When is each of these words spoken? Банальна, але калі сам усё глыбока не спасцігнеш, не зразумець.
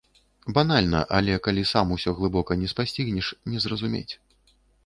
Банальна, 0.57 1.01
але 1.17 1.35
калі 1.47 1.67
сам 1.73 1.93
усё 1.97 2.15
глыбока 2.21 2.59
не 2.65 2.73
спасцігнеш, 2.75 3.33
не 3.55 3.63
зразумець. 3.67 4.13